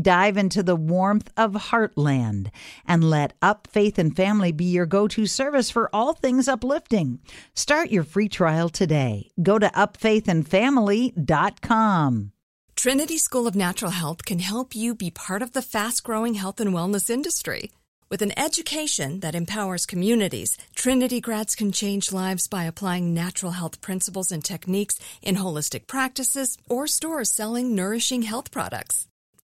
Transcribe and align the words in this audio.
Dive 0.00 0.38
into 0.38 0.62
the 0.62 0.74
warmth 0.74 1.30
of 1.36 1.52
Heartland 1.52 2.48
and 2.88 3.04
let 3.04 3.34
Up 3.42 3.68
Faith 3.70 3.98
and 3.98 4.16
Family 4.16 4.50
be 4.50 4.64
your 4.64 4.86
go 4.86 5.06
to 5.08 5.26
service 5.26 5.70
for 5.70 5.90
all 5.92 6.14
things 6.14 6.48
uplifting. 6.48 7.18
Start 7.54 7.90
your 7.90 8.02
free 8.02 8.30
trial 8.30 8.70
today. 8.70 9.28
Go 9.42 9.58
to 9.58 9.68
upfaithandfamily.com. 9.68 12.32
Trinity 12.74 13.18
School 13.18 13.46
of 13.46 13.54
Natural 13.54 13.90
Health 13.90 14.24
can 14.24 14.38
help 14.38 14.74
you 14.74 14.94
be 14.94 15.10
part 15.10 15.42
of 15.42 15.52
the 15.52 15.60
fast 15.60 16.02
growing 16.02 16.32
health 16.34 16.58
and 16.58 16.72
wellness 16.72 17.10
industry. 17.10 17.70
With 18.10 18.22
an 18.22 18.32
education 18.38 19.20
that 19.20 19.34
empowers 19.34 19.84
communities, 19.84 20.56
Trinity 20.74 21.20
grads 21.20 21.54
can 21.54 21.70
change 21.70 22.12
lives 22.12 22.46
by 22.46 22.64
applying 22.64 23.12
natural 23.12 23.52
health 23.52 23.82
principles 23.82 24.32
and 24.32 24.42
techniques 24.42 24.98
in 25.20 25.36
holistic 25.36 25.86
practices 25.86 26.56
or 26.66 26.86
stores 26.86 27.30
selling 27.30 27.74
nourishing 27.74 28.22
health 28.22 28.50
products 28.50 29.06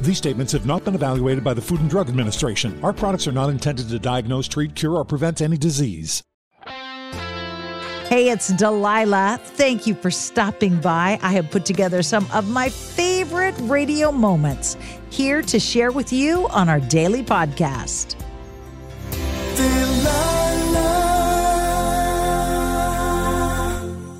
These 0.00 0.18
statements 0.18 0.52
have 0.52 0.66
not 0.66 0.84
been 0.84 0.94
evaluated 0.94 1.44
by 1.44 1.54
the 1.54 1.60
Food 1.60 1.80
and 1.80 1.90
Drug 1.90 2.08
Administration. 2.08 2.78
Our 2.82 2.92
products 2.92 3.26
are 3.26 3.32
not 3.32 3.50
intended 3.50 3.88
to 3.88 3.98
diagnose, 3.98 4.48
treat, 4.48 4.74
cure, 4.74 4.96
or 4.96 5.04
prevent 5.04 5.40
any 5.40 5.56
disease. 5.56 6.22
Hey, 8.10 8.30
it's 8.30 8.48
Delilah. 8.48 9.38
Thank 9.40 9.86
you 9.86 9.94
for 9.94 10.10
stopping 10.10 10.80
by. 10.80 11.20
I 11.22 11.30
have 11.30 11.48
put 11.48 11.64
together 11.64 12.02
some 12.02 12.26
of 12.32 12.48
my 12.50 12.68
favorite 12.68 13.54
radio 13.60 14.10
moments 14.10 14.76
here 15.10 15.42
to 15.42 15.60
share 15.60 15.92
with 15.92 16.12
you 16.12 16.48
on 16.48 16.68
our 16.68 16.80
daily 16.80 17.22
podcast. 17.22 18.16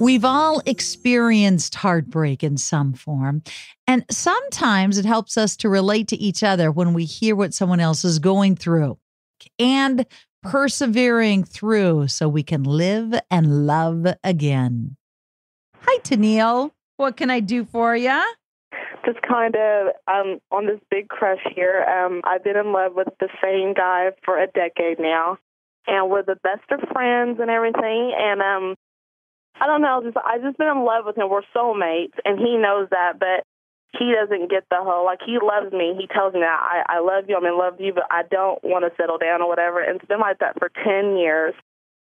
We've 0.01 0.25
all 0.25 0.63
experienced 0.65 1.75
heartbreak 1.75 2.43
in 2.43 2.57
some 2.57 2.95
form. 2.95 3.43
And 3.87 4.07
sometimes 4.11 4.97
it 4.97 5.05
helps 5.05 5.37
us 5.37 5.59
to 5.59 5.69
relate 5.69 6.09
to 6.09 6.17
each 6.17 6.43
other 6.43 6.73
when 6.73 6.95
we 6.95 7.05
hear 7.05 7.37
what 7.37 7.53
someone 7.53 7.81
else 7.81 8.03
is 8.03 8.19
going 8.19 8.57
through 8.57 8.97
and 9.59 10.07
persevering 10.43 11.45
through 11.45 12.09
so 12.09 12.31
we 12.31 12.43
can 12.43 12.63
live 12.63 13.13
and 13.31 13.67
love 13.67 14.07
again. 14.25 14.97
Hi, 15.81 15.99
Tennille. 15.99 16.71
What 16.97 17.19
can 17.19 17.29
I 17.29 17.41
do 17.41 17.67
for 17.67 17.95
you? 17.95 18.23
Just 19.05 19.21
kind 19.21 19.55
of 19.55 19.89
um, 20.11 20.39
on 20.51 20.67
this 20.67 20.81
big 20.91 21.09
crush 21.09 21.45
here. 21.55 21.83
Um, 21.85 22.23
I've 22.25 22.43
been 22.43 22.57
in 22.57 22.73
love 22.73 22.93
with 22.95 23.09
the 23.19 23.29
same 23.43 23.75
guy 23.75 24.13
for 24.25 24.39
a 24.39 24.47
decade 24.47 24.99
now, 24.99 25.37
and 25.87 26.09
we're 26.09 26.23
the 26.23 26.39
best 26.43 26.71
of 26.71 26.89
friends 26.91 27.39
and 27.39 27.51
everything. 27.51 28.15
And 28.19 28.41
um, 28.41 28.77
I 29.61 29.67
don't 29.67 29.83
know, 29.83 30.01
just 30.03 30.17
I 30.17 30.39
just 30.39 30.57
been 30.59 30.69
in 30.69 30.85
love 30.85 31.05
with 31.05 31.19
him. 31.19 31.29
We're 31.29 31.43
soulmates, 31.55 32.17
and 32.25 32.39
he 32.39 32.57
knows 32.57 32.89
that, 32.91 33.19
but 33.19 33.45
he 33.99 34.15
doesn't 34.15 34.51
get 34.51 34.65
the 34.71 34.79
whole 34.81 35.05
like 35.05 35.21
he 35.25 35.39
loves 35.43 35.73
me. 35.73 35.95
He 35.99 36.07
tells 36.07 36.33
me 36.35 36.41
that 36.41 36.59
I 36.61 36.97
I 36.97 37.01
love 37.01 37.25
you, 37.29 37.37
I'm 37.37 37.45
in 37.45 37.59
love 37.59 37.75
with 37.75 37.87
you, 37.87 37.93
but 37.93 38.07
I 38.11 38.23
don't 38.23 38.63
want 38.65 38.85
to 38.85 38.97
settle 38.97 39.19
down 39.19 39.43
or 39.43 39.49
whatever. 39.49 39.81
And 39.83 39.97
it's 39.97 40.09
been 40.09 40.21
like 40.21 40.39
that 40.39 40.59
for 40.59 40.71
ten 40.85 41.19
years, 41.19 41.55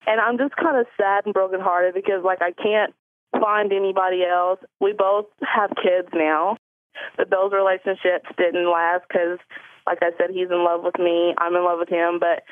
and 0.07 0.21
I'm 0.21 0.37
just 0.37 0.57
kind 0.57 0.77
of 0.77 0.87
sad 0.97 1.25
and 1.25 1.35
brokenhearted 1.35 1.95
because 1.95 2.23
like 2.25 2.43
I 2.43 2.53
can't 2.53 2.93
find 3.41 3.73
anybody 3.73 4.25
else. 4.25 4.61
We 4.81 4.93
both 4.93 5.27
have 5.43 5.71
kids 5.81 6.09
now, 6.13 6.57
but 7.17 7.31
those 7.31 7.53
relationships 7.53 8.29
didn't 8.37 8.71
last 8.71 9.05
because, 9.09 9.39
like 9.87 9.99
I 10.03 10.11
said, 10.19 10.31
he's 10.31 10.51
in 10.51 10.65
love 10.65 10.83
with 10.85 10.99
me, 10.99 11.35
I'm 11.39 11.55
in 11.55 11.65
love 11.65 11.79
with 11.79 11.89
him, 11.89 12.19
but 12.19 12.43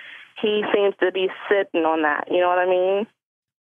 he 0.41 0.63
seems 0.75 0.95
to 1.01 1.13
be 1.13 1.29
sitting 1.49 1.85
on 1.85 2.03
that. 2.03 2.29
You 2.31 2.41
know 2.41 2.49
what 2.49 2.59
I 2.59 2.67
mean? 2.67 3.07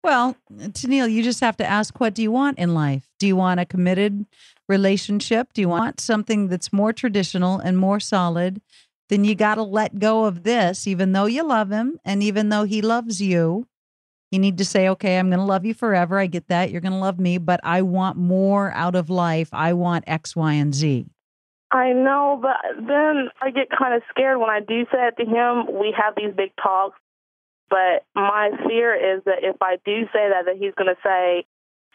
Well, 0.05 0.37
Tennille, 0.53 1.11
you 1.11 1.23
just 1.23 1.41
have 1.41 1.57
to 1.57 1.65
ask 1.65 1.99
what 1.99 2.13
do 2.13 2.21
you 2.21 2.31
want 2.31 2.59
in 2.59 2.75
life? 2.75 3.09
Do 3.19 3.27
you 3.27 3.37
want 3.37 3.59
a 3.59 3.65
committed 3.65 4.27
relationship? 4.69 5.55
Do 5.55 5.63
you 5.63 5.69
want 5.71 5.99
something 5.99 6.49
that's 6.49 6.75
more 6.75 6.93
traditional 6.93 7.59
and 7.59 7.79
more 7.79 7.99
solid? 8.01 8.61
Then 9.09 9.25
you 9.25 9.35
got 9.35 9.55
to 9.55 9.63
let 9.63 9.99
go 9.99 10.27
of 10.27 10.43
this, 10.43 10.87
even 10.87 11.13
though 11.13 11.25
you 11.25 11.43
love 11.43 11.71
him 11.71 11.99
and 12.05 12.23
even 12.23 12.51
though 12.51 12.65
he 12.65 12.83
loves 12.83 13.23
you. 13.23 13.67
You 14.31 14.39
need 14.39 14.59
to 14.59 14.65
say, 14.67 14.91
okay, 14.91 15.19
I'm 15.19 15.31
going 15.31 15.39
to 15.39 15.45
love 15.47 15.65
you 15.65 15.73
forever. 15.73 16.19
I 16.19 16.27
get 16.27 16.49
that. 16.49 16.71
You're 16.71 16.83
going 16.83 16.93
to 16.93 16.99
love 16.99 17.19
me, 17.19 17.39
but 17.39 17.61
I 17.63 17.81
want 17.81 18.19
more 18.19 18.73
out 18.73 18.95
of 18.95 19.09
life. 19.09 19.49
I 19.53 19.73
want 19.73 20.05
X, 20.07 20.37
Y, 20.37 20.53
and 20.53 20.75
Z. 20.75 21.07
I 21.71 21.95
know, 21.95 22.39
but 22.43 22.57
then 22.77 23.31
I 23.41 23.51
get 23.51 23.69
kind 23.71 23.95
of 23.95 24.03
scared 24.11 24.39
when 24.39 24.51
I 24.51 24.61
do 24.61 24.85
say 24.93 25.09
it 25.09 25.17
to 25.17 25.25
him. 25.25 25.81
We 25.81 25.95
have 25.97 26.15
these 26.15 26.35
big 26.37 26.53
talks 26.63 26.99
but 27.71 28.05
my 28.15 28.51
fear 28.67 28.95
is 28.95 29.23
that 29.25 29.39
if 29.43 29.57
I 29.61 29.77
do 29.85 30.05
say 30.13 30.29
that, 30.29 30.47
that 30.47 30.57
he's 30.59 30.75
going 30.75 30.95
to 30.95 31.01
say, 31.03 31.45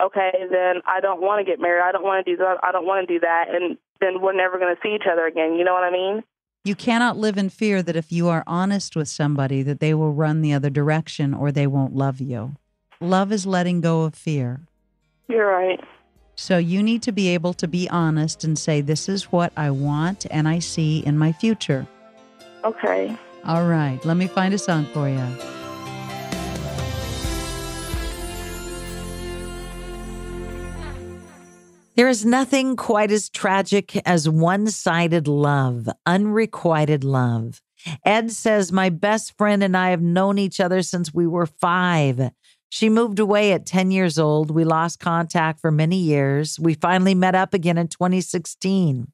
okay, 0.01 0.31
then 0.51 0.81
I 0.85 0.99
don't 0.99 1.21
want 1.21 1.45
to 1.45 1.49
get 1.49 1.59
married. 1.61 1.83
I 1.83 1.91
don't 1.91 2.03
want 2.03 2.25
to 2.25 2.31
do 2.31 2.37
that. 2.37 2.57
I 2.63 2.71
don't 2.71 2.85
want 2.85 3.07
to 3.07 3.13
do 3.13 3.19
that. 3.21 3.45
And 3.49 3.77
then 4.01 4.21
we're 4.21 4.33
never 4.33 4.57
going 4.57 4.75
to 4.75 4.81
see 4.81 4.95
each 4.95 5.07
other 5.11 5.25
again. 5.25 5.55
You 5.55 5.63
know 5.63 5.73
what 5.73 5.83
I 5.83 5.91
mean? 5.91 6.23
You 6.65 6.75
cannot 6.75 7.17
live 7.17 7.37
in 7.37 7.49
fear 7.49 7.81
that 7.81 7.95
if 7.95 8.11
you 8.11 8.27
are 8.27 8.43
honest 8.45 8.95
with 8.95 9.07
somebody 9.07 9.63
that 9.63 9.79
they 9.79 9.93
will 9.93 10.13
run 10.13 10.41
the 10.41 10.53
other 10.53 10.69
direction 10.69 11.33
or 11.33 11.51
they 11.51 11.67
won't 11.67 11.95
love 11.95 12.19
you. 12.19 12.55
Love 13.01 13.31
is 13.31 13.45
letting 13.45 13.79
go 13.79 14.01
of 14.01 14.13
fear. 14.13 14.59
You're 15.29 15.47
right. 15.47 15.79
So 16.35 16.57
you 16.57 16.83
need 16.83 17.01
to 17.03 17.11
be 17.11 17.29
able 17.29 17.53
to 17.55 17.67
be 17.67 17.89
honest 17.89 18.43
and 18.43 18.57
say 18.57 18.81
this 18.81 19.07
is 19.09 19.31
what 19.31 19.53
I 19.55 19.71
want 19.71 20.25
and 20.31 20.47
I 20.47 20.59
see 20.59 20.99
in 21.05 21.17
my 21.17 21.31
future. 21.31 21.87
Okay. 22.63 23.15
All 23.45 23.65
right. 23.65 24.03
Let 24.05 24.17
me 24.17 24.27
find 24.27 24.53
a 24.53 24.57
song 24.57 24.85
for 24.93 25.07
you. 25.07 25.48
There 31.99 32.07
is 32.07 32.23
nothing 32.23 32.77
quite 32.77 33.11
as 33.11 33.29
tragic 33.29 33.97
as 34.07 34.29
one 34.29 34.67
sided 34.67 35.27
love, 35.27 35.89
unrequited 36.05 37.03
love. 37.03 37.61
Ed 38.05 38.31
says, 38.31 38.71
My 38.71 38.87
best 38.87 39.37
friend 39.37 39.61
and 39.61 39.75
I 39.75 39.89
have 39.89 40.01
known 40.01 40.37
each 40.37 40.61
other 40.61 40.81
since 40.81 41.13
we 41.13 41.27
were 41.27 41.45
five. 41.45 42.31
She 42.69 42.87
moved 42.87 43.19
away 43.19 43.51
at 43.51 43.65
10 43.65 43.91
years 43.91 44.17
old. 44.17 44.49
We 44.49 44.63
lost 44.63 45.01
contact 45.01 45.59
for 45.59 45.71
many 45.71 45.97
years. 45.97 46.57
We 46.57 46.73
finally 46.73 47.15
met 47.15 47.35
up 47.35 47.53
again 47.53 47.77
in 47.77 47.89
2016. 47.89 49.11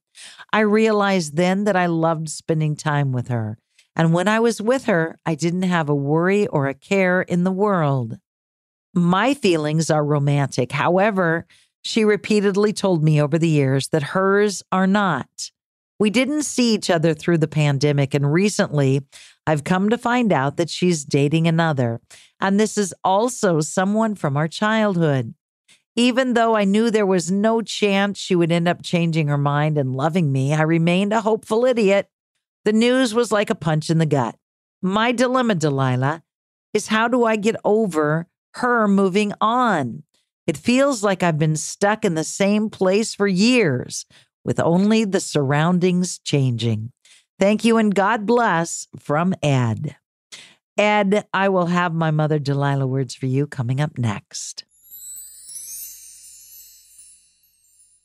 I 0.54 0.60
realized 0.60 1.38
then 1.38 1.64
that 1.64 1.76
I 1.76 1.88
loved 1.88 2.30
spending 2.30 2.76
time 2.76 3.12
with 3.12 3.30
her. 3.30 3.58
And 3.96 4.14
when 4.14 4.28
I 4.28 4.40
was 4.40 4.62
with 4.62 4.86
her, 4.86 5.18
I 5.26 5.34
didn't 5.34 5.64
have 5.64 5.90
a 5.90 5.96
worry 5.96 6.46
or 6.46 6.68
a 6.68 6.76
care 6.76 7.24
in 7.24 7.46
the 7.46 7.52
world. 7.52 8.20
My 8.94 9.34
feelings 9.34 9.90
are 9.90 10.06
romantic. 10.06 10.72
However, 10.72 11.48
She 11.88 12.04
repeatedly 12.04 12.74
told 12.74 13.04
me 13.04 13.22
over 13.22 13.38
the 13.38 13.48
years 13.48 13.90
that 13.90 14.02
hers 14.02 14.64
are 14.72 14.88
not. 14.88 15.52
We 16.00 16.10
didn't 16.10 16.42
see 16.42 16.74
each 16.74 16.90
other 16.90 17.14
through 17.14 17.38
the 17.38 17.48
pandemic, 17.48 18.16
and 18.16 18.34
recently 18.34 19.04
I've 19.46 19.64
come 19.64 19.92
to 19.92 19.98
find 19.98 20.34
out 20.34 20.58
that 20.58 20.72
she's 20.72 21.06
dating 21.06 21.48
another. 21.48 22.02
And 22.42 22.60
this 22.60 22.76
is 22.76 22.92
also 23.04 23.62
someone 23.62 24.16
from 24.16 24.36
our 24.36 24.48
childhood. 24.48 25.36
Even 25.96 26.34
though 26.34 26.56
I 26.56 26.64
knew 26.64 26.90
there 26.90 27.06
was 27.06 27.32
no 27.32 27.62
chance 27.62 28.18
she 28.18 28.36
would 28.36 28.52
end 28.52 28.68
up 28.68 28.82
changing 28.82 29.28
her 29.28 29.38
mind 29.38 29.78
and 29.78 29.96
loving 29.96 30.32
me, 30.32 30.56
I 30.56 30.64
remained 30.64 31.14
a 31.14 31.22
hopeful 31.22 31.66
idiot. 31.66 32.10
The 32.64 32.74
news 32.74 33.14
was 33.14 33.32
like 33.32 33.52
a 33.52 33.56
punch 33.56 33.92
in 33.92 34.00
the 34.00 34.08
gut. 34.08 34.36
My 34.82 35.12
dilemma, 35.12 35.54
Delilah, 35.54 36.24
is 36.74 36.88
how 36.88 37.08
do 37.08 37.26
I 37.26 37.36
get 37.36 37.58
over 37.64 38.26
her 38.56 38.88
moving 38.88 39.34
on? 39.40 40.02
It 40.48 40.58
feels 40.58 41.04
like 41.04 41.24
I've 41.24 41.40
been 41.40 41.56
stuck 41.56 42.06
in 42.06 42.16
the 42.16 42.24
same 42.24 42.70
place 42.70 43.16
for 43.16 43.28
years 43.28 44.06
with 44.44 44.60
only 44.60 45.04
the 45.04 45.20
surroundings 45.20 46.20
changing. 46.20 46.92
Thank 47.40 47.66
you 47.66 47.78
and 47.78 47.94
God 47.94 48.26
bless 48.26 48.88
from 48.98 49.34
Ed. 49.42 49.96
Ed, 50.78 51.26
I 51.34 51.50
will 51.50 51.68
have 51.68 51.94
my 51.94 52.12
mother 52.12 52.38
Delilah 52.38 52.88
words 52.88 53.16
for 53.16 53.26
you 53.26 53.48
coming 53.48 53.82
up 53.82 53.98
next. 53.98 54.66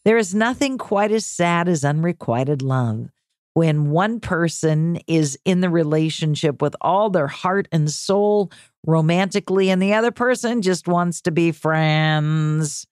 There 0.05 0.17
is 0.17 0.35
nothing 0.35 0.79
quite 0.79 1.13
as 1.13 1.27
sad 1.27 1.69
as 1.69 1.85
unrequited 1.85 2.63
love. 2.63 3.11
When 3.55 3.91
one 3.91 4.21
person 4.21 5.01
is 5.07 5.39
in 5.45 5.61
the 5.61 5.71
relationship 5.71 6.63
with 6.63 6.77
all 6.81 7.11
their 7.11 7.27
heart 7.27 7.69
and 7.73 7.91
soul 7.91 8.53
romantically, 8.87 9.71
and 9.71 9.83
the 9.83 9.95
other 9.95 10.13
person 10.13 10.63
just 10.63 10.87
wants 10.87 11.21
to 11.23 11.31
be 11.31 11.53
friends. 11.53 12.87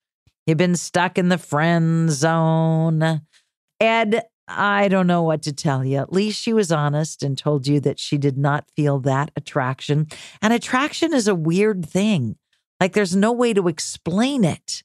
You've 0.46 0.58
been 0.58 0.76
stuck 0.76 1.18
in 1.18 1.28
the 1.28 1.38
friend 1.38 2.10
zone. 2.10 3.20
Ed, 3.80 4.22
I 4.48 4.88
don't 4.88 5.06
know 5.06 5.22
what 5.22 5.42
to 5.42 5.52
tell 5.52 5.84
you. 5.84 5.98
At 5.98 6.12
least 6.12 6.40
she 6.40 6.52
was 6.52 6.72
honest 6.72 7.22
and 7.22 7.36
told 7.36 7.66
you 7.66 7.80
that 7.80 7.98
she 7.98 8.16
did 8.16 8.38
not 8.38 8.70
feel 8.74 8.98
that 9.00 9.30
attraction. 9.36 10.08
And 10.40 10.52
attraction 10.52 11.12
is 11.12 11.28
a 11.28 11.34
weird 11.34 11.86
thing. 11.86 12.36
Like 12.80 12.94
there's 12.94 13.14
no 13.14 13.32
way 13.32 13.52
to 13.52 13.68
explain 13.68 14.44
it. 14.44 14.82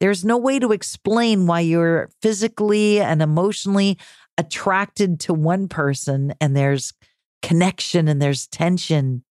There's 0.00 0.24
no 0.24 0.36
way 0.36 0.58
to 0.58 0.72
explain 0.72 1.46
why 1.46 1.60
you're 1.60 2.10
physically 2.22 3.00
and 3.00 3.22
emotionally 3.22 3.98
attracted 4.40 5.20
to 5.20 5.34
one 5.34 5.68
person 5.68 6.32
and 6.40 6.56
there's 6.56 6.94
connection 7.42 8.08
and 8.08 8.22
there's 8.22 8.46
tension 8.46 9.22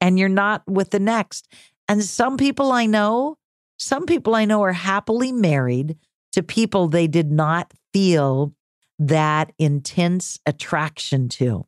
and 0.00 0.16
you're 0.16 0.28
not 0.28 0.62
with 0.68 0.90
the 0.90 1.00
next. 1.00 1.52
And 1.88 2.04
some 2.04 2.36
people 2.36 2.70
I 2.70 2.86
know, 2.86 3.36
some 3.80 4.06
people 4.06 4.36
I 4.36 4.44
know 4.44 4.62
are 4.62 4.72
happily 4.72 5.32
married 5.32 5.96
to 6.32 6.44
people 6.44 6.86
they 6.86 7.08
did 7.08 7.32
not 7.32 7.72
feel 7.92 8.54
that 9.00 9.52
intense 9.58 10.38
attraction 10.46 11.28
to. 11.30 11.66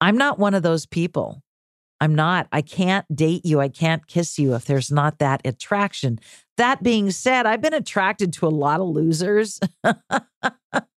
I'm 0.00 0.16
not 0.16 0.40
one 0.40 0.54
of 0.54 0.64
those 0.64 0.86
people. 0.86 1.40
I'm 2.00 2.16
not. 2.16 2.48
I 2.50 2.62
can't 2.62 3.06
date 3.14 3.44
you. 3.44 3.60
I 3.60 3.68
can't 3.68 4.08
kiss 4.08 4.40
you 4.40 4.54
if 4.56 4.64
there's 4.64 4.90
not 4.90 5.20
that 5.20 5.42
attraction. 5.44 6.18
That 6.56 6.82
being 6.82 7.12
said, 7.12 7.46
I've 7.46 7.60
been 7.60 7.74
attracted 7.74 8.32
to 8.34 8.46
a 8.46 8.48
lot 8.48 8.80
of 8.80 8.88
losers. 8.88 9.60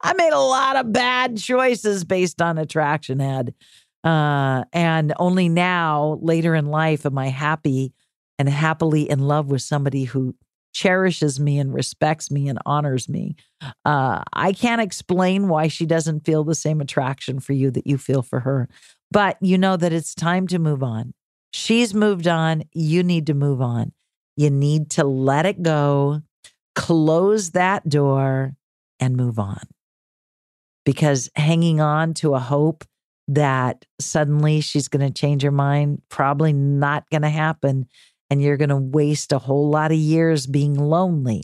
I 0.00 0.12
made 0.14 0.32
a 0.32 0.38
lot 0.38 0.76
of 0.76 0.92
bad 0.92 1.38
choices 1.38 2.04
based 2.04 2.40
on 2.42 2.58
attraction, 2.58 3.20
Ed. 3.20 3.54
Uh, 4.02 4.64
and 4.72 5.14
only 5.18 5.48
now, 5.48 6.18
later 6.20 6.54
in 6.54 6.66
life, 6.66 7.06
am 7.06 7.16
I 7.18 7.28
happy 7.28 7.92
and 8.38 8.48
happily 8.48 9.08
in 9.08 9.20
love 9.20 9.46
with 9.46 9.62
somebody 9.62 10.04
who 10.04 10.34
cherishes 10.74 11.38
me 11.38 11.58
and 11.58 11.72
respects 11.72 12.30
me 12.30 12.48
and 12.48 12.58
honors 12.66 13.08
me. 13.08 13.36
Uh, 13.84 14.22
I 14.32 14.52
can't 14.52 14.80
explain 14.82 15.48
why 15.48 15.68
she 15.68 15.86
doesn't 15.86 16.26
feel 16.26 16.44
the 16.44 16.54
same 16.54 16.80
attraction 16.80 17.38
for 17.40 17.52
you 17.52 17.70
that 17.70 17.86
you 17.86 17.96
feel 17.96 18.22
for 18.22 18.40
her, 18.40 18.68
but 19.10 19.38
you 19.40 19.56
know 19.56 19.76
that 19.76 19.92
it's 19.92 20.14
time 20.14 20.48
to 20.48 20.58
move 20.58 20.82
on. 20.82 21.14
She's 21.52 21.94
moved 21.94 22.26
on. 22.26 22.64
You 22.72 23.04
need 23.04 23.28
to 23.28 23.34
move 23.34 23.62
on. 23.62 23.92
You 24.36 24.50
need 24.50 24.90
to 24.90 25.04
let 25.04 25.46
it 25.46 25.62
go, 25.62 26.22
close 26.74 27.52
that 27.52 27.88
door, 27.88 28.56
and 29.00 29.16
move 29.16 29.38
on. 29.38 29.62
Because 30.84 31.30
hanging 31.36 31.80
on 31.80 32.14
to 32.14 32.34
a 32.34 32.38
hope 32.38 32.84
that 33.28 33.84
suddenly 34.00 34.60
she's 34.60 34.88
going 34.88 35.06
to 35.06 35.12
change 35.12 35.42
her 35.42 35.50
mind, 35.50 36.02
probably 36.10 36.52
not 36.52 37.08
going 37.10 37.22
to 37.22 37.30
happen 37.30 37.86
and 38.30 38.42
you're 38.42 38.56
going 38.56 38.70
to 38.70 38.76
waste 38.76 39.32
a 39.32 39.38
whole 39.38 39.70
lot 39.70 39.92
of 39.92 39.98
years 39.98 40.46
being 40.46 40.74
lonely. 40.74 41.42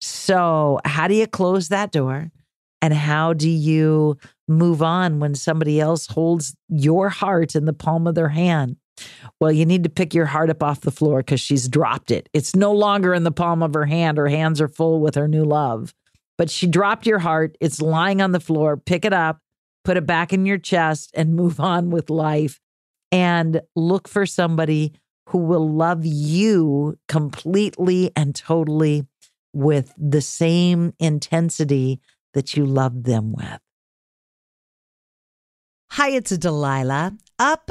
So, 0.00 0.78
how 0.84 1.08
do 1.08 1.14
you 1.14 1.26
close 1.26 1.68
that 1.68 1.90
door? 1.90 2.30
And 2.80 2.94
how 2.94 3.32
do 3.32 3.48
you 3.48 4.18
move 4.46 4.82
on 4.82 5.18
when 5.18 5.34
somebody 5.34 5.80
else 5.80 6.06
holds 6.06 6.54
your 6.68 7.08
heart 7.08 7.56
in 7.56 7.64
the 7.64 7.72
palm 7.72 8.06
of 8.06 8.14
their 8.14 8.28
hand? 8.28 8.76
Well, 9.40 9.50
you 9.50 9.64
need 9.66 9.84
to 9.84 9.90
pick 9.90 10.14
your 10.14 10.26
heart 10.26 10.50
up 10.50 10.62
off 10.62 10.82
the 10.82 10.90
floor 10.90 11.18
because 11.18 11.40
she's 11.40 11.68
dropped 11.68 12.10
it. 12.10 12.28
It's 12.32 12.54
no 12.54 12.72
longer 12.72 13.14
in 13.14 13.24
the 13.24 13.32
palm 13.32 13.62
of 13.62 13.74
her 13.74 13.86
hand. 13.86 14.18
Her 14.18 14.28
hands 14.28 14.60
are 14.60 14.68
full 14.68 15.00
with 15.00 15.14
her 15.16 15.28
new 15.28 15.44
love. 15.44 15.94
But 16.38 16.50
she 16.50 16.66
dropped 16.66 17.06
your 17.06 17.18
heart. 17.18 17.56
It's 17.60 17.82
lying 17.82 18.22
on 18.22 18.32
the 18.32 18.40
floor. 18.40 18.76
Pick 18.76 19.04
it 19.04 19.12
up, 19.12 19.40
put 19.84 19.96
it 19.96 20.06
back 20.06 20.32
in 20.32 20.46
your 20.46 20.58
chest, 20.58 21.10
and 21.14 21.34
move 21.34 21.60
on 21.74 21.90
with 21.90 22.08
life. 22.08 22.60
And 23.10 23.62
look 23.74 24.06
for 24.06 24.24
somebody 24.24 24.92
who 25.28 25.38
will 25.38 25.68
love 25.68 26.04
you 26.04 26.98
completely 27.08 28.10
and 28.14 28.34
totally 28.34 29.06
with 29.52 29.92
the 29.98 30.20
same 30.20 30.94
intensity 30.98 32.00
that 32.34 32.56
you 32.56 32.64
love 32.64 33.04
them 33.04 33.32
with. 33.32 33.60
Hi, 35.92 36.10
it's 36.10 36.36
Delilah. 36.36 37.16
Up 37.38 37.70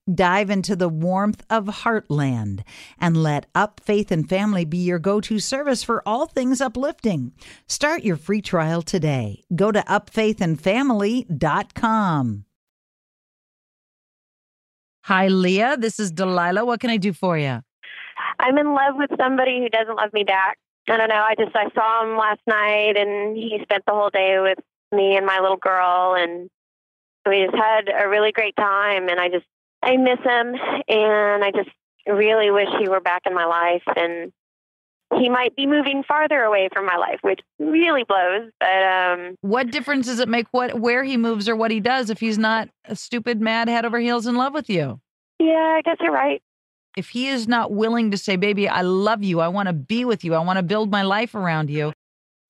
Dive 0.11 0.49
into 0.49 0.75
the 0.75 0.89
warmth 0.89 1.43
of 1.49 1.65
Heartland 1.65 2.63
and 2.99 3.21
let 3.21 3.45
Up 3.53 3.79
Faith 3.79 4.11
and 4.11 4.27
Family 4.27 4.65
be 4.65 4.79
your 4.79 4.97
go 4.97 5.21
to 5.21 5.37
service 5.37 5.83
for 5.83 6.01
all 6.07 6.25
things 6.25 6.59
uplifting. 6.59 7.33
Start 7.67 8.03
your 8.03 8.17
free 8.17 8.41
trial 8.41 8.81
today. 8.81 9.43
Go 9.55 9.71
to 9.71 9.81
upfaithandfamily.com. 9.81 12.45
Hi, 15.05 15.27
Leah. 15.27 15.77
This 15.77 15.99
is 15.99 16.11
Delilah. 16.11 16.65
What 16.65 16.79
can 16.79 16.89
I 16.89 16.97
do 16.97 17.13
for 17.13 17.37
you? 17.37 17.61
I'm 18.39 18.57
in 18.57 18.73
love 18.73 18.95
with 18.95 19.11
somebody 19.17 19.59
who 19.59 19.69
doesn't 19.69 19.95
love 19.95 20.11
me 20.13 20.23
back. 20.23 20.57
I 20.89 20.97
don't 20.97 21.09
know. 21.09 21.15
I 21.15 21.35
just 21.35 21.55
I 21.55 21.69
saw 21.75 22.03
him 22.03 22.17
last 22.17 22.41
night, 22.47 22.97
and 22.97 23.37
he 23.37 23.59
spent 23.61 23.83
the 23.85 23.93
whole 23.93 24.09
day 24.09 24.39
with 24.39 24.57
me 24.91 25.15
and 25.15 25.25
my 25.25 25.39
little 25.39 25.57
girl, 25.57 26.15
and 26.17 26.49
we 27.27 27.45
just 27.45 27.55
had 27.55 27.87
a 27.87 28.09
really 28.09 28.31
great 28.31 28.55
time. 28.55 29.09
And 29.09 29.19
I 29.19 29.29
just 29.29 29.45
I 29.83 29.97
miss 29.97 30.19
him, 30.19 30.55
and 30.87 31.43
I 31.43 31.51
just 31.51 31.69
really 32.07 32.51
wish 32.51 32.69
he 32.79 32.89
were 32.89 32.99
back 32.99 33.23
in 33.25 33.33
my 33.33 33.45
life. 33.45 33.83
And 33.95 34.31
he 35.17 35.29
might 35.29 35.55
be 35.55 35.65
moving 35.65 36.03
farther 36.07 36.41
away 36.41 36.69
from 36.71 36.85
my 36.85 36.95
life, 36.95 37.19
which 37.21 37.39
really 37.59 38.03
blows. 38.03 38.51
But 38.59 38.83
um, 38.83 39.35
what 39.41 39.71
difference 39.71 40.07
does 40.07 40.19
it 40.19 40.29
make 40.29 40.47
what 40.51 40.79
where 40.79 41.03
he 41.03 41.17
moves 41.17 41.49
or 41.49 41.55
what 41.55 41.71
he 41.71 41.79
does 41.79 42.09
if 42.09 42.19
he's 42.19 42.37
not 42.37 42.69
a 42.85 42.95
stupid 42.95 43.41
mad 43.41 43.67
head 43.67 43.85
over 43.85 43.99
heels 43.99 44.27
in 44.27 44.35
love 44.35 44.53
with 44.53 44.69
you? 44.69 44.99
Yeah, 45.39 45.77
I 45.77 45.81
guess 45.83 45.97
you're 45.99 46.13
right. 46.13 46.41
If 46.97 47.09
he 47.09 47.27
is 47.27 47.47
not 47.47 47.71
willing 47.71 48.11
to 48.11 48.17
say, 48.17 48.35
"Baby, 48.35 48.67
I 48.67 48.81
love 48.81 49.23
you. 49.23 49.39
I 49.39 49.47
want 49.47 49.67
to 49.67 49.73
be 49.73 50.05
with 50.05 50.23
you. 50.23 50.33
I 50.33 50.39
want 50.39 50.57
to 50.57 50.63
build 50.63 50.91
my 50.91 51.03
life 51.03 51.35
around 51.35 51.69
you," 51.69 51.93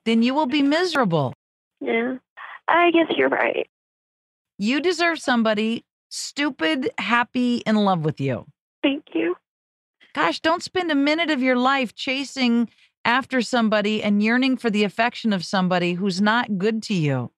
then 0.06 0.24
you 0.24 0.34
will 0.34 0.48
be 0.48 0.62
miserable. 0.62 1.34
Yeah, 1.80 2.18
I 2.68 2.92
guess 2.92 3.08
you're 3.16 3.30
right. 3.30 3.68
You 4.58 4.82
deserve 4.82 5.20
somebody 5.20 5.84
stupid, 6.12 6.92
happy, 6.98 7.58
in 7.66 7.76
love 7.76 8.06
with 8.06 8.22
you. 8.22 8.46
Thank 8.84 9.06
you. 9.14 9.36
Gosh, 10.14 10.40
don't 10.40 10.62
spend 10.62 10.92
a 10.92 10.96
minute 10.96 11.30
of 11.30 11.42
your 11.42 11.56
life 11.56 11.96
chasing 11.96 12.70
after 13.06 13.42
somebody 13.42 14.04
and 14.04 14.22
yearning 14.22 14.58
for 14.58 14.70
the 14.70 14.84
affection 14.84 15.34
of 15.34 15.46
somebody 15.46 15.94
who's 15.94 16.22
not 16.22 16.58
good 16.58 16.84
to 16.84 16.94
you. 16.94 17.32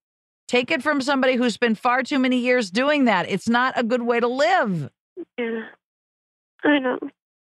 Take 0.47 0.71
it 0.71 0.83
from 0.83 1.01
somebody 1.01 1.35
who 1.35 1.49
spent 1.49 1.77
far 1.77 2.03
too 2.03 2.19
many 2.19 2.37
years 2.37 2.69
doing 2.69 3.05
that. 3.05 3.29
It's 3.29 3.47
not 3.47 3.73
a 3.77 3.83
good 3.83 4.01
way 4.01 4.19
to 4.19 4.27
live. 4.27 4.89
Yeah, 5.37 5.61
I 6.63 6.79
know. 6.79 6.99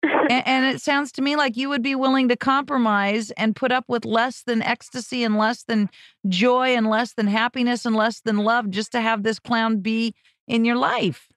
and, 0.30 0.48
and, 0.48 0.66
it 0.66 0.82
sounds 0.82 1.12
to 1.14 1.22
me 1.22 1.36
like 1.36 1.58
you 1.58 1.68
would 1.70 1.82
be 1.82 1.96
willing 1.96 2.28
to 2.28 2.36
compromise 2.36 3.32
and 3.32 3.56
put 3.56 3.72
up 3.72 3.86
with 3.88 4.06
less 4.06 4.44
than 4.44 4.62
ecstasy 4.62 5.24
and 5.24 5.36
less 5.36 5.64
than 5.64 5.90
joy 6.28 6.76
and 6.76 6.88
less 6.88 7.14
than 7.14 7.26
happiness 7.26 7.86
and 7.86 7.96
less 7.96 8.22
than 8.22 8.38
love 8.38 8.70
just 8.70 8.92
to 8.92 9.02
have 9.02 9.24
this 9.24 9.40
clown 9.40 9.80
be 9.80 10.14
in 10.48 10.66
your 10.66 10.76
life. 10.76 11.28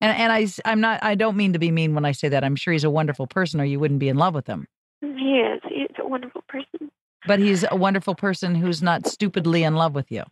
And 0.00 0.16
and 0.16 0.32
I 0.32 0.46
I'm 0.64 0.80
not 0.80 1.02
I 1.02 1.14
don't 1.14 1.36
mean 1.36 1.52
to 1.52 1.58
be 1.58 1.70
mean 1.70 1.94
when 1.94 2.04
I 2.04 2.12
say 2.12 2.28
that. 2.28 2.44
I'm 2.44 2.56
sure 2.56 2.72
he's 2.72 2.84
a 2.84 2.90
wonderful 2.90 3.26
person 3.26 3.60
or 3.60 3.64
you 3.64 3.78
wouldn't 3.78 4.00
be 4.00 4.08
in 4.08 4.16
love 4.16 4.34
with 4.34 4.46
him. 4.46 4.66
Mm, 5.04 5.18
he 5.18 5.38
is. 5.38 5.60
He's 5.68 5.96
a 5.98 6.08
wonderful 6.08 6.42
person. 6.48 6.90
But 7.26 7.38
he's 7.38 7.64
a 7.70 7.76
wonderful 7.76 8.14
person 8.14 8.54
who's 8.54 8.82
not 8.82 9.06
stupidly 9.06 9.62
in 9.62 9.74
love 9.74 9.94
with 9.94 10.10
you. 10.10 10.22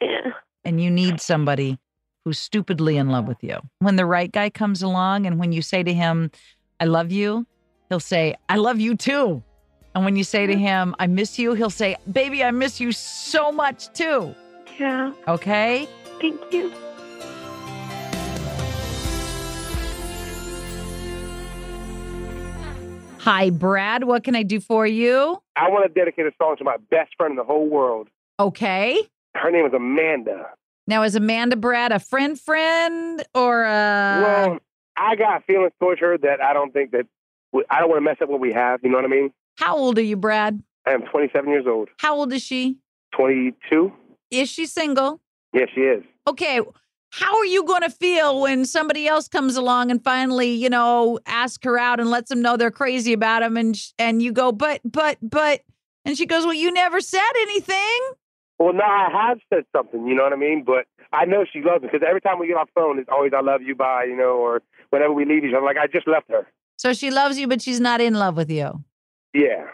Yeah. 0.00 0.32
And 0.64 0.80
you 0.80 0.90
need 0.90 1.20
somebody 1.20 1.78
who's 2.24 2.38
stupidly 2.38 2.96
in 2.96 3.10
love 3.10 3.26
with 3.26 3.42
you. 3.42 3.58
When 3.80 3.96
the 3.96 4.06
right 4.06 4.30
guy 4.30 4.50
comes 4.50 4.82
along 4.82 5.26
and 5.26 5.38
when 5.38 5.52
you 5.52 5.60
say 5.60 5.82
to 5.82 5.92
him, 5.92 6.30
I 6.80 6.86
love 6.86 7.12
you, 7.12 7.46
he'll 7.88 8.00
say, 8.00 8.36
I 8.48 8.56
love 8.56 8.80
you 8.80 8.96
too. 8.96 9.42
And 9.94 10.04
when 10.04 10.16
you 10.16 10.24
say 10.24 10.46
to 10.46 10.56
him, 10.56 10.94
I 10.98 11.06
miss 11.06 11.38
you, 11.38 11.54
he'll 11.54 11.70
say, 11.70 11.96
Baby, 12.10 12.44
I 12.44 12.50
miss 12.52 12.80
you 12.80 12.92
so 12.92 13.50
much 13.50 13.92
too. 13.92 14.34
Yeah. 14.78 15.12
Okay? 15.26 15.88
Thank 16.20 16.52
you. 16.52 16.72
Hi, 23.28 23.50
Brad. 23.50 24.04
What 24.04 24.24
can 24.24 24.34
I 24.34 24.42
do 24.42 24.58
for 24.58 24.86
you? 24.86 25.36
I 25.54 25.68
want 25.68 25.86
to 25.86 25.92
dedicate 25.92 26.24
a 26.24 26.30
song 26.40 26.56
to 26.56 26.64
my 26.64 26.78
best 26.90 27.14
friend 27.18 27.32
in 27.32 27.36
the 27.36 27.44
whole 27.44 27.68
world. 27.68 28.08
Okay. 28.40 29.02
Her 29.34 29.50
name 29.50 29.66
is 29.66 29.74
Amanda. 29.74 30.46
Now, 30.86 31.02
is 31.02 31.14
Amanda 31.14 31.54
Brad 31.54 31.92
a 31.92 31.98
friend 31.98 32.40
friend 32.40 33.22
or 33.34 33.64
a. 33.64 34.22
well, 34.24 34.58
I 34.96 35.14
got 35.14 35.44
feelings 35.44 35.72
towards 35.78 36.00
her 36.00 36.16
that 36.16 36.40
I 36.40 36.54
don't 36.54 36.72
think 36.72 36.92
that 36.92 37.06
I 37.68 37.80
don't 37.80 37.90
want 37.90 37.98
to 37.98 38.00
mess 38.00 38.16
up 38.22 38.30
what 38.30 38.40
we 38.40 38.50
have. 38.54 38.80
You 38.82 38.88
know 38.88 38.96
what 38.96 39.04
I 39.04 39.08
mean? 39.08 39.30
how 39.58 39.76
old 39.76 39.98
are 39.98 40.02
you, 40.02 40.16
Brad? 40.16 40.62
I 40.86 40.92
am 40.92 41.02
27 41.02 41.50
years 41.50 41.66
old. 41.68 41.90
How 41.98 42.16
old 42.16 42.32
is 42.32 42.42
she? 42.42 42.78
22? 43.14 43.92
Is 44.30 44.48
she 44.48 44.64
single? 44.64 45.20
Yes, 45.52 45.68
she 45.74 45.82
is. 45.82 46.02
Okay. 46.26 46.62
How 47.10 47.36
are 47.38 47.46
you 47.46 47.64
going 47.64 47.82
to 47.82 47.90
feel 47.90 48.40
when 48.40 48.64
somebody 48.64 49.06
else 49.08 49.28
comes 49.28 49.56
along 49.56 49.90
and 49.90 50.02
finally, 50.02 50.50
you 50.50 50.68
know, 50.68 51.18
asks 51.26 51.64
her 51.64 51.78
out 51.78 52.00
and 52.00 52.10
lets 52.10 52.28
them 52.28 52.42
know 52.42 52.56
they're 52.56 52.70
crazy 52.70 53.12
about 53.12 53.42
him 53.42 53.56
and 53.56 53.76
sh- 53.76 53.92
and 53.98 54.22
you 54.22 54.32
go, 54.32 54.52
"But 54.52 54.80
but 54.84 55.18
but," 55.22 55.62
and 56.04 56.18
she 56.18 56.26
goes, 56.26 56.44
"Well, 56.44 56.54
you 56.54 56.70
never 56.70 57.00
said 57.00 57.32
anything." 57.42 58.00
Well, 58.58 58.74
no, 58.74 58.84
I 58.84 59.08
have 59.10 59.38
said 59.52 59.64
something. 59.74 60.06
You 60.06 60.14
know 60.14 60.24
what 60.24 60.32
I 60.32 60.36
mean? 60.36 60.64
But 60.64 60.86
I 61.12 61.24
know 61.24 61.44
she 61.50 61.62
loves 61.62 61.82
me 61.82 61.88
because 61.90 62.06
every 62.06 62.20
time 62.20 62.38
we 62.38 62.46
get 62.48 62.56
off 62.56 62.68
the 62.74 62.80
phone, 62.80 62.98
it's 62.98 63.08
always 63.10 63.32
"I 63.34 63.40
love 63.40 63.62
you," 63.62 63.74
bye. 63.74 64.04
You 64.04 64.16
know, 64.16 64.36
or 64.36 64.62
whenever 64.90 65.12
we 65.12 65.24
leave 65.24 65.44
each 65.44 65.54
other, 65.54 65.64
like 65.64 65.78
I 65.78 65.86
just 65.86 66.06
left 66.06 66.30
her. 66.30 66.46
So 66.76 66.92
she 66.92 67.10
loves 67.10 67.38
you, 67.38 67.48
but 67.48 67.62
she's 67.62 67.80
not 67.80 68.00
in 68.00 68.14
love 68.14 68.36
with 68.36 68.50
you. 68.50 68.84
Yeah, 69.32 69.64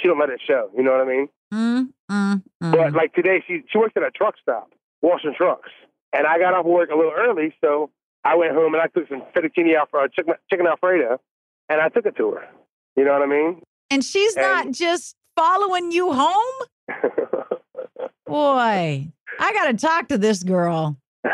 she 0.00 0.08
don't 0.08 0.18
let 0.18 0.30
it 0.30 0.40
show. 0.44 0.70
You 0.76 0.82
know 0.82 0.92
what 0.92 1.00
I 1.00 1.04
mean? 1.04 1.28
Mm, 1.52 1.88
mm, 2.10 2.42
mm. 2.62 2.72
But 2.72 2.94
like 2.94 3.14
today, 3.14 3.42
she 3.46 3.62
she 3.70 3.78
works 3.78 3.92
at 3.96 4.02
a 4.02 4.10
truck 4.10 4.36
stop 4.40 4.70
washing 5.02 5.34
trucks, 5.36 5.70
and 6.12 6.26
I 6.26 6.38
got 6.38 6.54
off 6.54 6.64
work 6.64 6.90
a 6.90 6.96
little 6.96 7.12
early, 7.16 7.54
so 7.62 7.90
I 8.24 8.34
went 8.36 8.52
home 8.52 8.74
and 8.74 8.82
I 8.82 8.86
took 8.86 9.08
some 9.08 9.22
fettuccine 9.34 9.76
alfredo, 9.78 10.04
uh, 10.04 10.08
chicken, 10.08 10.34
chicken 10.50 10.66
alfredo, 10.66 11.20
and 11.68 11.80
I 11.80 11.88
took 11.88 12.06
it 12.06 12.16
to 12.16 12.32
her. 12.32 12.48
You 12.96 13.04
know 13.04 13.12
what 13.12 13.22
I 13.22 13.26
mean? 13.26 13.62
and 13.90 14.04
she's 14.04 14.36
not 14.36 14.70
just 14.70 15.16
following 15.36 15.92
you 15.92 16.12
home. 16.12 16.54
Boy, 18.26 19.08
I 19.38 19.52
got 19.52 19.70
to 19.70 19.74
talk 19.74 20.08
to 20.08 20.18
this 20.18 20.42
girl. 20.42 20.96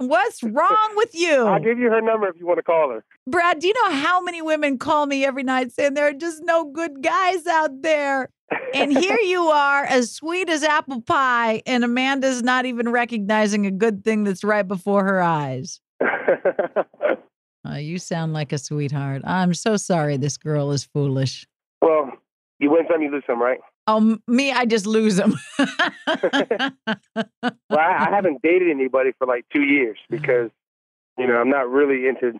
What's 0.00 0.42
wrong 0.42 0.92
with 0.94 1.14
you? 1.14 1.44
I'll 1.44 1.60
give 1.60 1.78
you 1.78 1.90
her 1.90 2.00
number 2.00 2.26
if 2.26 2.36
you 2.38 2.46
want 2.46 2.56
to 2.56 2.62
call 2.62 2.88
her. 2.90 3.04
Brad, 3.26 3.58
do 3.58 3.66
you 3.66 3.74
know 3.84 3.90
how 3.90 4.22
many 4.22 4.40
women 4.40 4.78
call 4.78 5.04
me 5.04 5.26
every 5.26 5.42
night 5.42 5.72
saying 5.72 5.92
there 5.92 6.08
are 6.08 6.14
just 6.14 6.42
no 6.42 6.64
good 6.64 7.02
guys 7.02 7.46
out 7.46 7.82
there? 7.82 8.30
And 8.72 8.96
here 8.96 9.18
you 9.22 9.42
are, 9.42 9.84
as 9.84 10.10
sweet 10.10 10.48
as 10.48 10.62
apple 10.62 11.02
pie, 11.02 11.60
and 11.66 11.84
Amanda's 11.84 12.42
not 12.42 12.64
even 12.64 12.88
recognizing 12.88 13.66
a 13.66 13.70
good 13.70 14.02
thing 14.02 14.24
that's 14.24 14.42
right 14.42 14.66
before 14.66 15.04
her 15.04 15.20
eyes. 15.20 15.80
Uh, 16.02 17.74
you 17.76 17.98
sound 17.98 18.32
like 18.32 18.54
a 18.54 18.58
sweetheart. 18.58 19.20
I'm 19.26 19.52
so 19.52 19.76
sorry 19.76 20.16
this 20.16 20.38
girl 20.38 20.70
is 20.70 20.84
foolish. 20.84 21.46
well, 21.82 22.10
you 22.58 22.70
win 22.70 22.86
some, 22.90 23.02
you 23.02 23.10
lose 23.10 23.24
some, 23.26 23.40
right? 23.40 23.58
Oh, 23.90 24.18
me, 24.28 24.52
I 24.52 24.66
just 24.66 24.86
lose 24.86 25.16
them. 25.16 25.34
Well, 27.68 27.78
I, 27.78 28.08
I 28.08 28.14
haven't 28.14 28.42
dated 28.42 28.70
anybody 28.70 29.12
for 29.16 29.26
like 29.26 29.44
two 29.52 29.62
years 29.62 29.96
because, 30.10 30.50
you 31.16 31.26
know, 31.26 31.36
I'm 31.36 31.48
not 31.48 31.68
really 31.68 32.08
into 32.08 32.38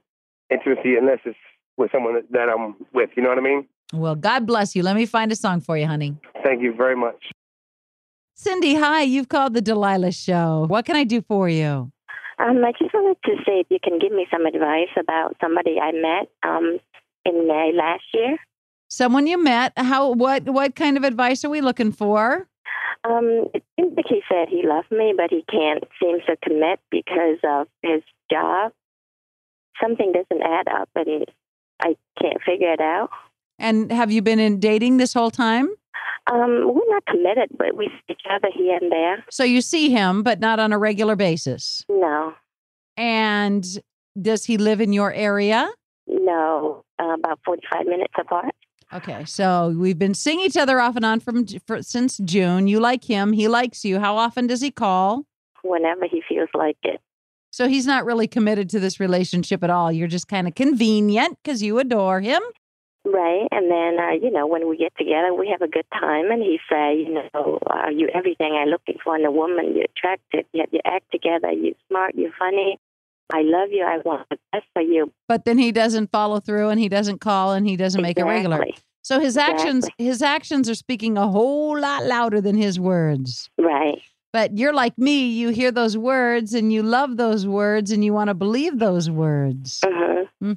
intimacy 0.50 0.96
unless 0.96 1.20
it's 1.24 1.38
with 1.76 1.90
someone 1.92 2.14
that, 2.14 2.30
that 2.32 2.48
I'm 2.48 2.74
with. 2.92 3.10
You 3.16 3.22
know 3.22 3.28
what 3.28 3.38
I 3.38 3.42
mean? 3.42 3.66
well, 3.92 4.14
God 4.16 4.46
bless 4.46 4.74
you. 4.74 4.82
Let 4.82 4.96
me 4.96 5.06
find 5.06 5.30
a 5.30 5.36
song 5.36 5.60
for 5.60 5.76
you, 5.76 5.86
honey. 5.86 6.16
Thank 6.44 6.62
you 6.62 6.74
very 6.74 6.96
much. 6.96 7.32
Cindy, 8.34 8.74
hi. 8.74 9.02
You've 9.02 9.28
called 9.28 9.54
the 9.54 9.60
Delilah 9.60 10.12
Show. 10.12 10.66
What 10.68 10.84
can 10.84 10.96
I 10.96 11.04
do 11.04 11.22
for 11.22 11.48
you? 11.48 11.92
Um, 12.38 12.64
I 12.64 12.72
just 12.78 12.94
wanted 12.94 13.18
to 13.24 13.36
say 13.44 13.60
if 13.60 13.66
you 13.70 13.78
can 13.82 13.98
give 13.98 14.12
me 14.12 14.26
some 14.30 14.46
advice 14.46 14.88
about 14.98 15.36
somebody 15.40 15.78
I 15.78 15.92
met 15.92 16.28
um, 16.42 16.78
in 17.24 17.46
May 17.46 17.72
last 17.74 18.04
year. 18.14 18.38
Someone 18.90 19.26
you 19.28 19.42
met. 19.42 19.72
How? 19.76 20.10
What? 20.12 20.44
What 20.50 20.74
kind 20.74 20.96
of 20.96 21.04
advice 21.04 21.44
are 21.44 21.48
we 21.50 21.60
looking 21.60 21.92
for? 21.92 22.48
Um, 23.04 23.46
it 23.54 23.62
seems 23.78 23.94
like 23.96 24.06
he 24.08 24.20
said 24.28 24.48
he 24.48 24.62
loved 24.66 24.90
me, 24.90 25.14
but 25.16 25.30
he 25.30 25.44
can't 25.50 25.84
seem 26.02 26.18
to 26.26 26.36
commit 26.44 26.80
because 26.90 27.38
of 27.48 27.68
his 27.82 28.02
job. 28.30 28.72
Something 29.80 30.12
doesn't 30.12 30.42
add 30.42 30.68
up, 30.68 30.88
and 30.96 31.24
I 31.80 31.96
can't 32.20 32.42
figure 32.44 32.72
it 32.72 32.80
out. 32.80 33.08
And 33.58 33.90
have 33.92 34.10
you 34.10 34.22
been 34.22 34.38
in 34.40 34.58
dating 34.60 34.96
this 34.98 35.14
whole 35.14 35.30
time? 35.30 35.68
Um, 36.30 36.62
we're 36.74 36.88
not 36.92 37.06
committed, 37.06 37.48
but 37.56 37.76
we 37.76 37.86
see 37.86 38.12
each 38.12 38.22
other 38.30 38.48
here 38.54 38.76
and 38.80 38.90
there. 38.92 39.24
So 39.30 39.44
you 39.44 39.60
see 39.62 39.90
him, 39.90 40.22
but 40.22 40.40
not 40.40 40.58
on 40.60 40.72
a 40.72 40.78
regular 40.78 41.16
basis. 41.16 41.84
No, 41.88 42.34
And 42.96 43.64
does 44.20 44.44
he 44.44 44.58
live 44.58 44.80
in 44.80 44.92
your 44.92 45.12
area? 45.12 45.70
no, 46.06 46.84
uh, 46.98 47.14
about 47.14 47.38
forty-five 47.44 47.86
minutes 47.86 48.12
apart. 48.18 48.54
Okay, 48.92 49.24
so 49.24 49.72
we've 49.76 49.98
been 49.98 50.14
seeing 50.14 50.40
each 50.40 50.56
other 50.56 50.80
off 50.80 50.96
and 50.96 51.04
on 51.04 51.20
from 51.20 51.46
for, 51.64 51.80
since 51.82 52.18
June. 52.18 52.66
You 52.66 52.80
like 52.80 53.04
him, 53.04 53.32
he 53.32 53.46
likes 53.46 53.84
you. 53.84 54.00
How 54.00 54.16
often 54.16 54.48
does 54.48 54.60
he 54.60 54.72
call? 54.72 55.26
Whenever 55.62 56.06
he 56.06 56.22
feels 56.28 56.48
like 56.54 56.78
it. 56.82 57.00
So 57.52 57.68
he's 57.68 57.86
not 57.86 58.04
really 58.04 58.26
committed 58.26 58.68
to 58.70 58.80
this 58.80 58.98
relationship 58.98 59.62
at 59.62 59.70
all. 59.70 59.92
You're 59.92 60.08
just 60.08 60.26
kind 60.26 60.48
of 60.48 60.54
convenient 60.56 61.38
because 61.42 61.62
you 61.62 61.78
adore 61.78 62.20
him. 62.20 62.42
Right, 63.04 63.46
and 63.50 63.70
then 63.70 63.96
uh, 63.98 64.12
you 64.12 64.30
know 64.30 64.46
when 64.46 64.68
we 64.68 64.76
get 64.76 64.92
together, 64.98 65.32
we 65.32 65.48
have 65.48 65.62
a 65.62 65.70
good 65.70 65.86
time. 65.92 66.30
And 66.30 66.42
he 66.42 66.58
say, 66.70 66.96
you 66.96 67.14
know, 67.14 67.58
are 67.66 67.92
you 67.92 68.08
everything 68.12 68.58
I'm 68.60 68.68
looking 68.68 68.96
for 69.02 69.16
in 69.16 69.24
a 69.24 69.30
woman. 69.30 69.74
You're 69.74 69.86
attractive. 69.96 70.46
You, 70.52 70.64
you 70.72 70.80
act 70.84 71.10
together. 71.12 71.52
You're 71.52 71.74
smart. 71.88 72.14
You're 72.16 72.32
funny. 72.38 72.78
I 73.32 73.42
love 73.42 73.70
you. 73.70 73.84
I 73.84 73.98
want 74.04 74.28
the 74.30 74.38
best 74.52 74.66
for 74.72 74.82
you. 74.82 75.12
But 75.28 75.44
then 75.44 75.58
he 75.58 75.72
doesn't 75.72 76.10
follow 76.10 76.40
through 76.40 76.68
and 76.68 76.80
he 76.80 76.88
doesn't 76.88 77.20
call 77.20 77.52
and 77.52 77.66
he 77.66 77.76
doesn't 77.76 78.00
make 78.02 78.18
it 78.18 78.24
regular. 78.24 78.64
So 79.02 79.18
his 79.20 79.36
actions 79.36 79.88
his 79.98 80.22
actions 80.22 80.68
are 80.68 80.74
speaking 80.74 81.16
a 81.16 81.26
whole 81.28 81.78
lot 81.78 82.04
louder 82.04 82.40
than 82.40 82.56
his 82.56 82.78
words. 82.78 83.50
Right. 83.58 84.00
But 84.32 84.56
you're 84.58 84.74
like 84.74 84.96
me, 84.98 85.26
you 85.28 85.48
hear 85.48 85.72
those 85.72 85.96
words 85.98 86.54
and 86.54 86.72
you 86.72 86.82
love 86.82 87.16
those 87.16 87.46
words 87.46 87.90
and 87.90 88.04
you 88.04 88.12
want 88.12 88.28
to 88.28 88.34
believe 88.34 88.78
those 88.78 89.10
words. 89.10 89.80
hmm 89.84 90.22
hmm 90.40 90.54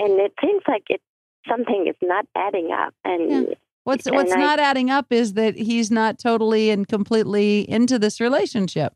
And 0.00 0.20
it 0.20 0.32
seems 0.40 0.62
like 0.66 0.84
it 0.88 1.00
something 1.48 1.86
is 1.88 1.96
not 2.02 2.26
adding 2.34 2.70
up. 2.72 2.94
And 3.04 3.30
Yeah. 3.48 3.54
What's 3.84 4.06
And 4.06 4.16
what's 4.16 4.32
I- 4.32 4.36
not 4.36 4.58
adding 4.58 4.90
up 4.90 5.06
is 5.12 5.32
that 5.34 5.56
he's 5.56 5.90
not 5.90 6.18
totally 6.18 6.68
and 6.70 6.86
completely 6.86 7.60
into 7.70 7.98
this 7.98 8.20
relationship. 8.20 8.92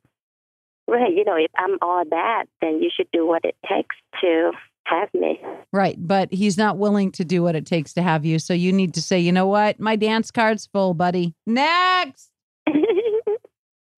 Right, 0.93 1.13
you 1.13 1.25
know, 1.25 1.37
if 1.37 1.51
I'm 1.57 1.79
all 1.83 2.05
that, 2.11 2.45
then 2.61 2.83
you 2.83 2.91
should 2.95 3.09
do 3.13 3.27
what 3.27 3.45
it 3.45 3.57
takes 3.69 3.97
to 4.21 4.53
have 4.85 5.09
me. 5.15 5.41
Right, 5.73 5.97
but 5.99 6.33
he's 6.33 6.59
not 6.59 6.79
willing 6.79 7.13
to 7.13 7.25
do 7.25 7.43
what 7.43 7.57
it 7.57 7.67
takes 7.67 7.93
to 7.95 8.03
have 8.03 8.25
you. 8.25 8.39
So 8.39 8.53
you 8.53 8.73
need 8.73 8.95
to 8.95 9.03
say, 9.03 9.19
"You 9.19 9.33
know 9.33 9.47
what? 9.47 9.81
My 9.81 9.97
dance 9.97 10.31
card's 10.31 10.67
full, 10.67 10.95
buddy." 10.95 11.35
Next. 11.47 12.31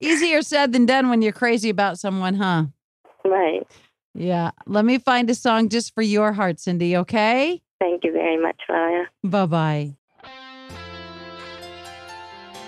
Easier 0.00 0.42
said 0.42 0.72
than 0.72 0.86
done 0.86 1.08
when 1.08 1.22
you're 1.22 1.32
crazy 1.32 1.70
about 1.70 1.98
someone, 1.98 2.34
huh? 2.34 2.64
right. 3.24 3.66
Yeah. 4.14 4.50
Let 4.66 4.84
me 4.84 4.98
find 4.98 5.28
a 5.30 5.34
song 5.34 5.68
just 5.68 5.94
for 5.94 6.02
your 6.02 6.32
heart, 6.32 6.60
Cindy, 6.60 6.96
okay? 6.96 7.60
Thank 7.80 8.04
you 8.04 8.12
very 8.12 8.40
much, 8.40 8.60
Maya. 8.68 9.04
Bye 9.22 9.46
bye. 9.46 9.96